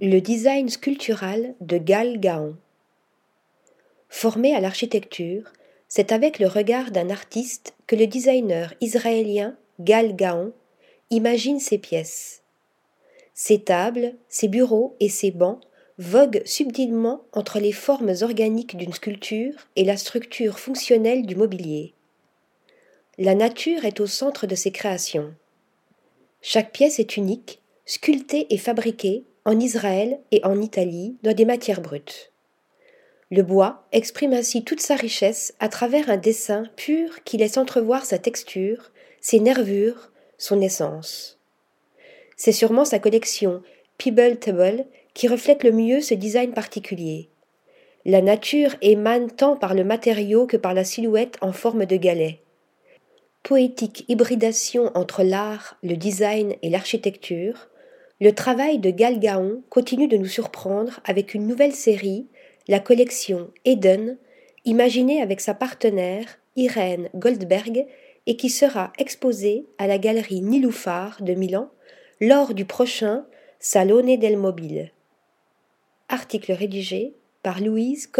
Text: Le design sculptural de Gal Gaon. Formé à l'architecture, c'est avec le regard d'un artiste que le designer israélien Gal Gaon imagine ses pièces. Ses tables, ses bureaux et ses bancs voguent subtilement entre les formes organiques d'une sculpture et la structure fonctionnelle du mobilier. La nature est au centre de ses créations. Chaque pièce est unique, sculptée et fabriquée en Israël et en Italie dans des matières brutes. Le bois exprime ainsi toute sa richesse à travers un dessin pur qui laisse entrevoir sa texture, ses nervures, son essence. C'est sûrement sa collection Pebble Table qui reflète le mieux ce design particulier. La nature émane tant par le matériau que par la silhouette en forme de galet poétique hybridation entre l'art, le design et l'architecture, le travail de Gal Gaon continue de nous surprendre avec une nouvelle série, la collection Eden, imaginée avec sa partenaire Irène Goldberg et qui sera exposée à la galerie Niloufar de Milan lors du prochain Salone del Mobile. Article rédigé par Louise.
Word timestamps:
Le 0.00 0.20
design 0.20 0.68
sculptural 0.68 1.56
de 1.60 1.76
Gal 1.76 2.20
Gaon. 2.20 2.56
Formé 4.08 4.54
à 4.54 4.60
l'architecture, 4.60 5.52
c'est 5.88 6.12
avec 6.12 6.38
le 6.38 6.46
regard 6.46 6.92
d'un 6.92 7.10
artiste 7.10 7.74
que 7.88 7.96
le 7.96 8.06
designer 8.06 8.74
israélien 8.80 9.56
Gal 9.80 10.14
Gaon 10.14 10.52
imagine 11.10 11.58
ses 11.58 11.78
pièces. 11.78 12.44
Ses 13.34 13.64
tables, 13.64 14.14
ses 14.28 14.46
bureaux 14.46 14.94
et 15.00 15.08
ses 15.08 15.32
bancs 15.32 15.60
voguent 15.98 16.42
subtilement 16.44 17.24
entre 17.32 17.58
les 17.58 17.72
formes 17.72 18.14
organiques 18.20 18.76
d'une 18.76 18.92
sculpture 18.92 19.66
et 19.74 19.82
la 19.82 19.96
structure 19.96 20.60
fonctionnelle 20.60 21.26
du 21.26 21.34
mobilier. 21.34 21.92
La 23.18 23.34
nature 23.34 23.84
est 23.84 23.98
au 23.98 24.06
centre 24.06 24.46
de 24.46 24.54
ses 24.54 24.70
créations. 24.70 25.34
Chaque 26.40 26.70
pièce 26.70 27.00
est 27.00 27.16
unique, 27.16 27.60
sculptée 27.84 28.46
et 28.50 28.58
fabriquée 28.58 29.24
en 29.44 29.58
Israël 29.58 30.18
et 30.30 30.44
en 30.44 30.60
Italie 30.60 31.16
dans 31.22 31.34
des 31.34 31.44
matières 31.44 31.80
brutes. 31.80 32.32
Le 33.30 33.42
bois 33.42 33.86
exprime 33.92 34.32
ainsi 34.32 34.64
toute 34.64 34.80
sa 34.80 34.96
richesse 34.96 35.54
à 35.60 35.68
travers 35.68 36.10
un 36.10 36.16
dessin 36.16 36.64
pur 36.76 37.22
qui 37.24 37.36
laisse 37.36 37.58
entrevoir 37.58 38.04
sa 38.04 38.18
texture, 38.18 38.90
ses 39.20 39.40
nervures, 39.40 40.10
son 40.38 40.60
essence. 40.60 41.38
C'est 42.36 42.52
sûrement 42.52 42.84
sa 42.84 42.98
collection 42.98 43.62
Pebble 43.98 44.38
Table 44.38 44.86
qui 45.14 45.28
reflète 45.28 45.64
le 45.64 45.72
mieux 45.72 46.00
ce 46.00 46.14
design 46.14 46.52
particulier. 46.52 47.28
La 48.04 48.22
nature 48.22 48.76
émane 48.80 49.30
tant 49.30 49.56
par 49.56 49.74
le 49.74 49.84
matériau 49.84 50.46
que 50.46 50.56
par 50.56 50.72
la 50.72 50.84
silhouette 50.84 51.36
en 51.40 51.52
forme 51.52 51.84
de 51.84 51.96
galet 51.96 52.40
poétique 53.48 54.04
hybridation 54.08 54.90
entre 54.94 55.22
l'art, 55.22 55.78
le 55.82 55.96
design 55.96 56.54
et 56.60 56.68
l'architecture, 56.68 57.68
le 58.20 58.34
travail 58.34 58.78
de 58.78 58.90
Gal 58.90 59.20
Gaon 59.20 59.62
continue 59.70 60.08
de 60.08 60.16
nous 60.16 60.26
surprendre 60.26 61.00
avec 61.04 61.34
une 61.34 61.46
nouvelle 61.46 61.74
série, 61.74 62.26
la 62.66 62.80
collection 62.80 63.50
Eden, 63.64 64.18
imaginée 64.64 65.22
avec 65.22 65.40
sa 65.40 65.54
partenaire 65.54 66.38
Irène 66.56 67.08
Goldberg 67.14 67.86
et 68.26 68.36
qui 68.36 68.50
sera 68.50 68.92
exposée 68.98 69.66
à 69.78 69.86
la 69.86 69.98
galerie 69.98 70.40
Niloufar 70.40 71.22
de 71.22 71.34
Milan 71.34 71.70
lors 72.20 72.54
du 72.54 72.64
prochain 72.64 73.24
Salone 73.60 74.16
del 74.16 74.36
Mobile. 74.36 74.90
Article 76.08 76.52
rédigé 76.52 77.14
par 77.42 77.60
Louise. 77.60 78.10